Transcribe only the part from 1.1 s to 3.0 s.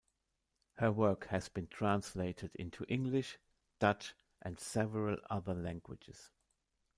has been translated into